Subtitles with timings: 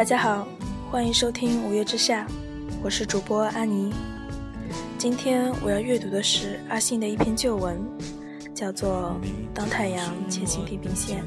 [0.00, 0.48] 大家好，
[0.90, 2.26] 欢迎收听《五月之下》，
[2.82, 3.92] 我是主播安妮。
[4.96, 7.78] 今天我要阅读的是阿信的一篇旧文，
[8.54, 9.14] 叫做
[9.52, 11.22] 《当太阳接近地平线》。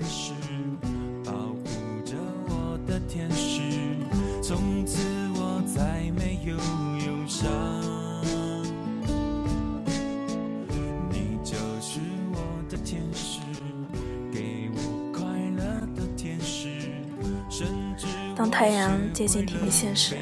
[18.43, 20.17] 当太阳接近地平线时，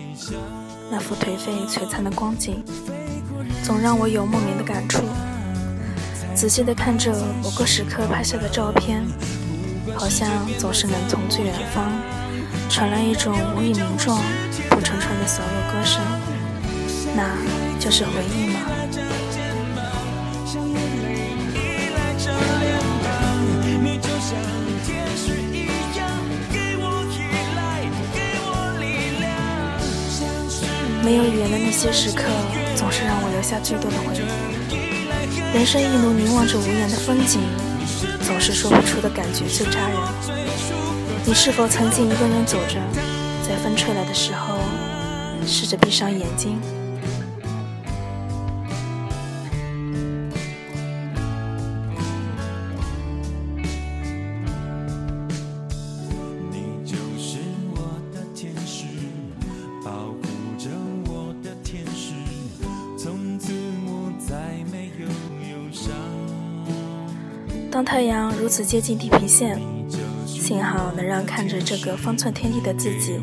[0.92, 2.64] 那副颓废璀璨的光景，
[3.64, 5.02] 总让我有莫名的感触。
[6.36, 7.12] 仔细地看着
[7.42, 9.04] 某个时刻拍下的照片，
[9.96, 11.92] 好像总是能从最远方
[12.70, 14.22] 传来一种无以名状、
[14.70, 16.00] 不成串的小路歌声。
[17.16, 17.36] 那
[17.80, 18.60] 就是回忆吗？
[31.04, 32.26] 没有语言的那些时刻，
[32.76, 34.22] 总是让我留下最多的回忆。
[35.54, 37.42] 人生一路凝望着无言的风景，
[38.22, 39.98] 总是说不出的感觉最扎人。
[41.26, 42.76] 你是否曾经一个人走着，
[43.48, 44.60] 在风吹来的时候，
[45.46, 46.60] 试着闭上眼睛？
[67.72, 69.58] 当太阳如此接近地平线，
[70.28, 73.18] 幸好能让看着这个方寸天地的自己，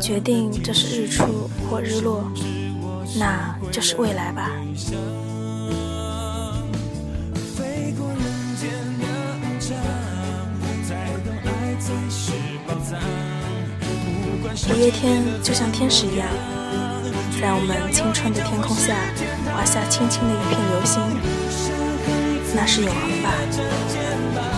[0.00, 2.24] 决定这是日出或日落，
[3.18, 4.50] 那就是未来吧。
[14.70, 16.26] 五月天就像天使一样，
[17.38, 18.96] 在我们青春的天空下
[19.52, 21.02] 划下轻轻的一片流星。
[22.54, 24.57] 那是永恒吧。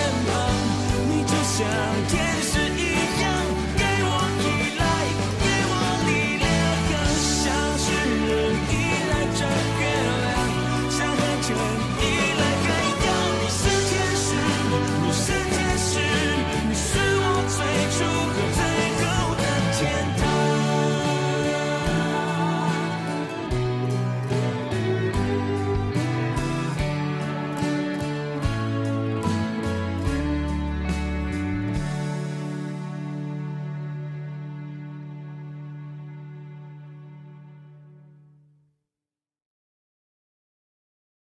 [1.61, 2.60] 像天使。